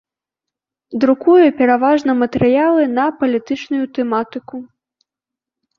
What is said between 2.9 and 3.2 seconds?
на